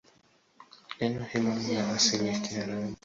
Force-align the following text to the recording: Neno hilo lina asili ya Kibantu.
Neno 0.99 1.25
hilo 1.25 1.55
lina 1.55 1.93
asili 1.95 2.27
ya 2.27 2.39
Kibantu. 2.39 2.97